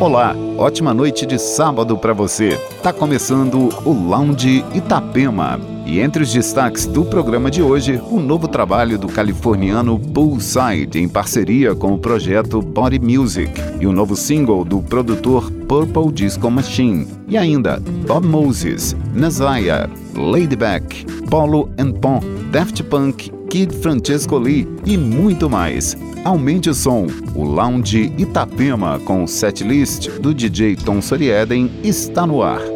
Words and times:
Olá, 0.00 0.34
ótima 0.58 0.92
noite 0.92 1.24
de 1.24 1.38
sábado 1.38 1.96
para 1.96 2.12
você. 2.12 2.58
Tá 2.82 2.92
começando 2.92 3.68
o 3.84 3.92
Lounge 3.92 4.64
Itapema. 4.74 5.60
E 5.86 6.00
entre 6.00 6.24
os 6.24 6.32
destaques 6.32 6.84
do 6.84 7.04
programa 7.04 7.48
de 7.48 7.62
hoje, 7.62 8.02
o 8.10 8.18
novo 8.18 8.48
trabalho 8.48 8.98
do 8.98 9.06
californiano 9.06 9.98
Poolside 9.98 10.98
em 10.98 11.08
parceria 11.08 11.76
com 11.76 11.94
o 11.94 11.98
projeto 11.98 12.60
Body 12.60 12.98
Music 12.98 13.52
e 13.80 13.86
o 13.86 13.92
novo 13.92 14.16
single 14.16 14.64
do 14.64 14.82
produtor 14.82 15.50
Purple 15.68 16.12
Disco 16.12 16.50
Machine. 16.50 17.06
E 17.28 17.38
ainda 17.38 17.80
Bob 18.06 18.26
Moses, 18.26 18.96
Nazaya, 19.14 19.88
Ladyback, 20.16 21.04
Polo 21.30 21.70
and 21.78 21.92
Pon, 21.92 22.20
Daft 22.50 22.82
Punk, 22.84 23.30
Kid 23.54 23.72
Francesco 23.72 24.36
Lee 24.36 24.66
e 24.84 24.96
muito 24.96 25.48
mais. 25.48 25.96
Aumente 26.24 26.68
o 26.68 26.74
som. 26.74 27.06
O 27.36 27.44
Lounge 27.44 28.12
Itapema 28.18 28.98
com 28.98 29.22
o 29.22 29.28
setlist 29.28 30.08
do 30.18 30.34
DJ 30.34 30.74
Tom 30.74 31.00
Sorieden 31.00 31.70
está 31.84 32.26
no 32.26 32.42
ar. 32.42 32.73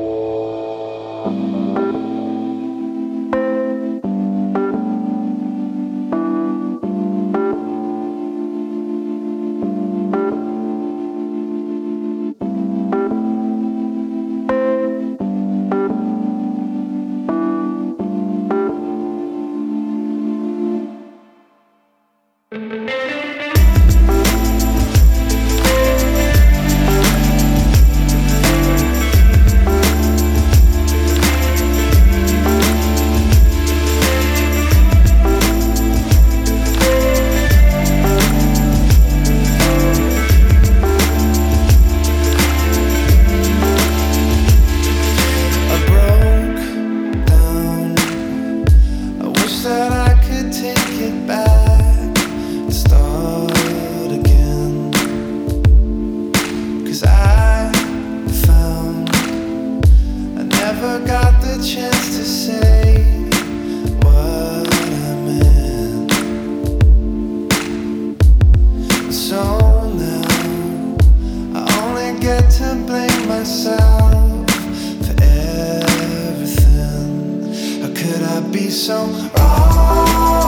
I 78.39 78.41
do 78.41 78.47
every 78.47 78.71
time 78.87 80.48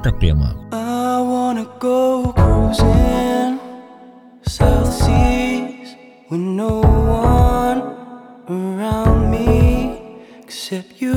Itapema. 0.00 0.54
I 0.72 1.20
wanna 1.20 1.66
go 1.78 2.32
cruising 2.32 3.60
South 4.40 4.90
Seas 4.90 5.94
with 6.30 6.40
no 6.40 6.80
one 6.80 7.82
around 8.48 9.30
me 9.30 10.00
except 10.42 11.02
you. 11.02 11.09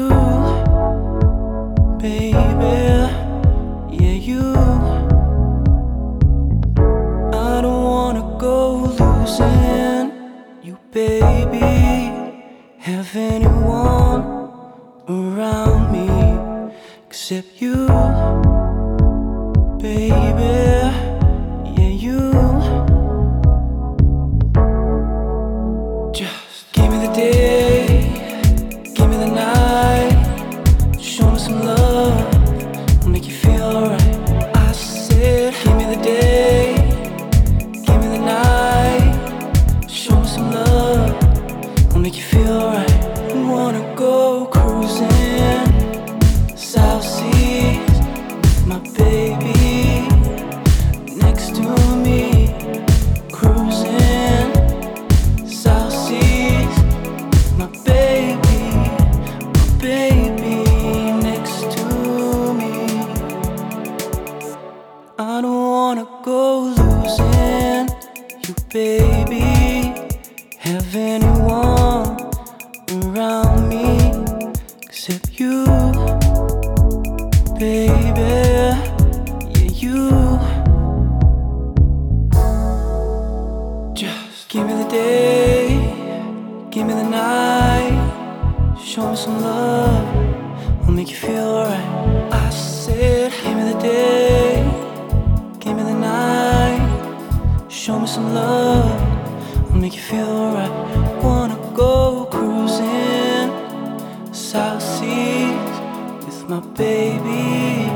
with 106.44 106.50
my 106.50 106.60
baby 106.74 107.90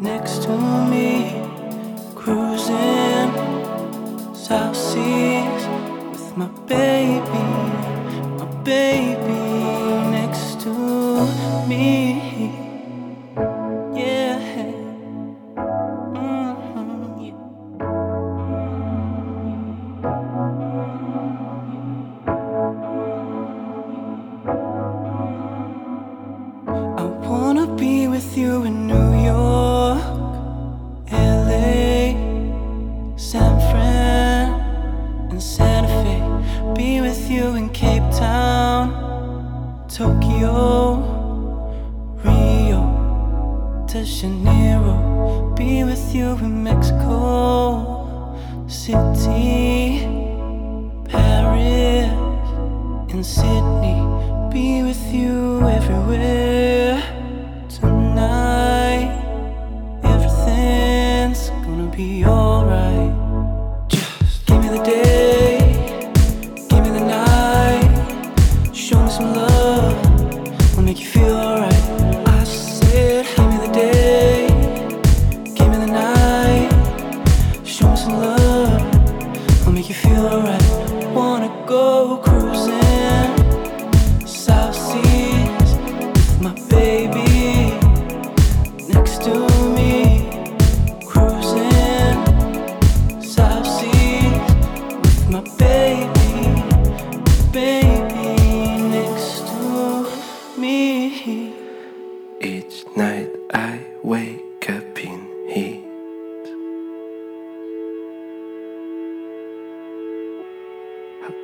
next 0.00 0.42
to 0.42 0.50
me, 0.90 1.42
cruising 2.14 3.32
South 4.34 4.76
Seas 4.76 5.66
with 6.10 6.36
my 6.36 6.48
baby, 6.66 7.44
my 8.38 8.46
baby 8.64 10.10
next 10.10 10.60
to 10.60 10.72
me. 11.66 11.97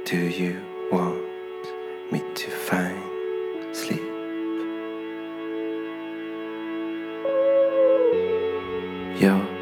Do 0.06 0.16
you 0.16 0.62
want 0.90 1.22
me 2.10 2.22
to 2.34 2.50
find 2.50 3.02
sleep? 3.76 4.00
Your 9.20 9.53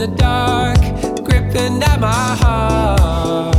the 0.00 0.06
dark, 0.06 0.80
gripping 1.22 1.82
at 1.82 2.00
my 2.00 2.34
heart. 2.42 3.54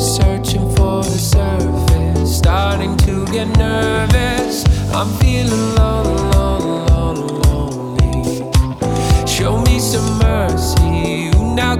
Searching 0.00 0.72
for 0.76 1.02
the 1.02 1.18
surface, 1.18 2.38
starting 2.38 2.96
to 2.98 3.26
get 3.32 3.48
nervous. 3.58 4.64
I'm 4.94 5.08
feeling 5.18 5.74
lonely, 5.74 6.22
lonely, 6.36 7.32
lonely. 7.48 9.26
Show 9.26 9.60
me 9.62 9.80
some 9.80 10.18
mercy. 10.20 11.24
You 11.24 11.54
now 11.56 11.74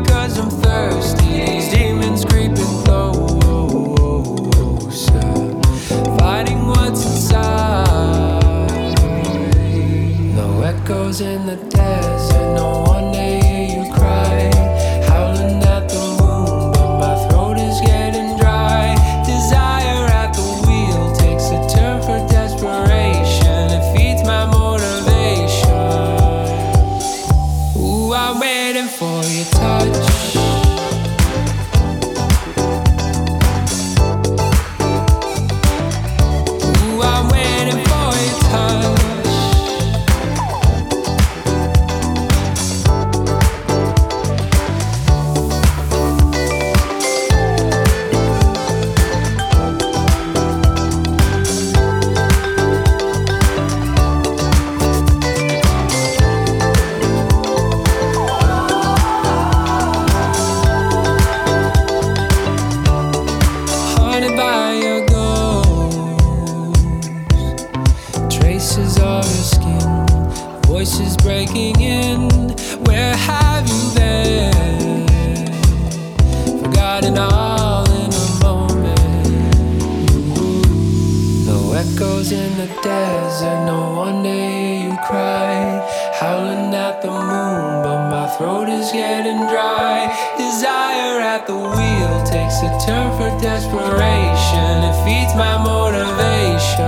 at 91.37 91.47
the 91.47 91.55
wheel 91.55 92.15
takes 92.25 92.63
a 92.63 92.71
turn 92.87 93.09
for 93.19 93.29
desperation. 93.43 94.73
It 94.89 94.97
feeds 95.05 95.35
my 95.35 95.55
motivation. 95.59 96.81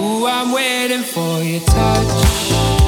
Ooh, 0.00 0.26
I'm 0.26 0.50
waiting 0.52 1.02
for 1.02 1.42
your 1.42 1.60
touch. 1.60 2.79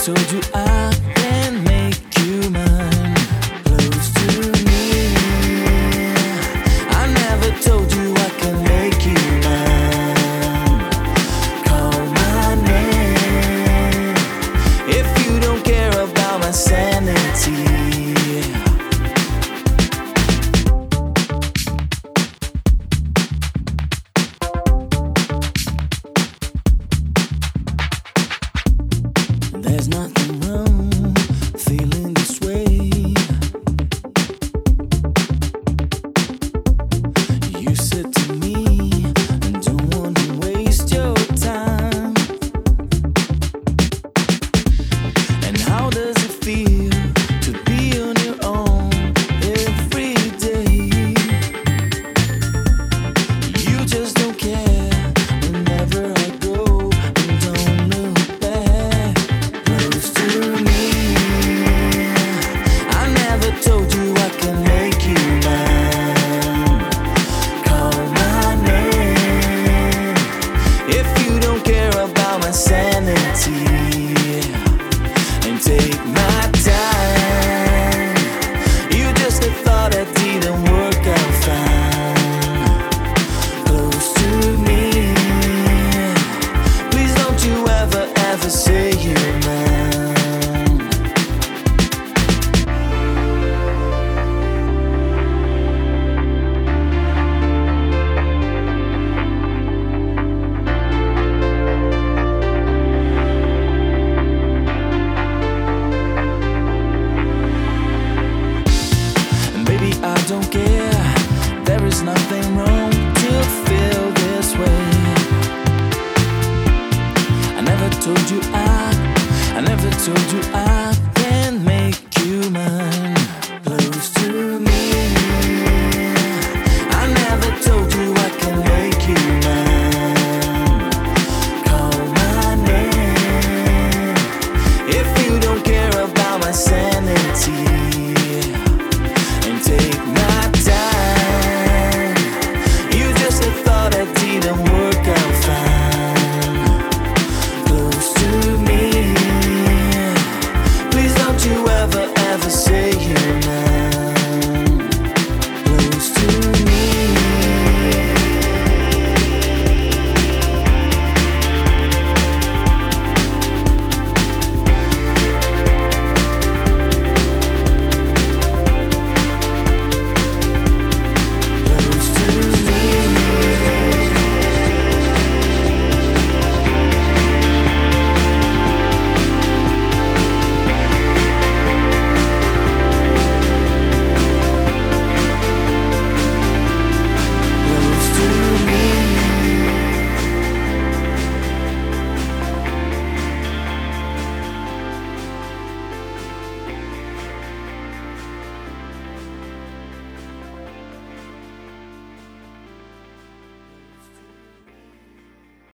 Told 0.00 0.32
you 0.32 0.40
I 0.54 0.79